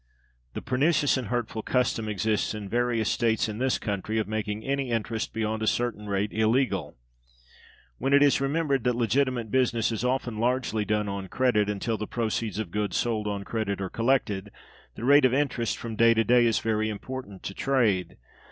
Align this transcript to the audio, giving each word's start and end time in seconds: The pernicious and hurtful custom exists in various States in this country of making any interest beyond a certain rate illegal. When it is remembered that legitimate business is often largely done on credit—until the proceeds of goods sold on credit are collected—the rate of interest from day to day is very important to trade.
The 0.55 0.63
pernicious 0.63 1.15
and 1.15 1.27
hurtful 1.27 1.61
custom 1.61 2.09
exists 2.09 2.55
in 2.55 2.67
various 2.67 3.07
States 3.07 3.47
in 3.47 3.59
this 3.59 3.77
country 3.77 4.17
of 4.17 4.27
making 4.27 4.63
any 4.63 4.89
interest 4.89 5.31
beyond 5.31 5.61
a 5.61 5.67
certain 5.67 6.07
rate 6.07 6.33
illegal. 6.33 6.97
When 7.99 8.11
it 8.11 8.23
is 8.23 8.41
remembered 8.41 8.83
that 8.85 8.95
legitimate 8.95 9.51
business 9.51 9.91
is 9.91 10.03
often 10.03 10.39
largely 10.39 10.85
done 10.85 11.07
on 11.07 11.27
credit—until 11.27 11.99
the 11.99 12.07
proceeds 12.07 12.57
of 12.57 12.71
goods 12.71 12.97
sold 12.97 13.27
on 13.27 13.43
credit 13.43 13.79
are 13.79 13.91
collected—the 13.91 15.03
rate 15.05 15.23
of 15.23 15.35
interest 15.35 15.77
from 15.77 15.95
day 15.95 16.15
to 16.15 16.23
day 16.23 16.47
is 16.47 16.57
very 16.57 16.89
important 16.89 17.43
to 17.43 17.53
trade. 17.53 18.17